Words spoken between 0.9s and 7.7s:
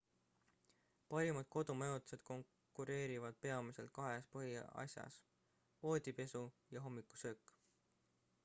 parimad kodumajutused konkureerivad peamiselt kahes põhiasjas voodipesu ja hommikusöök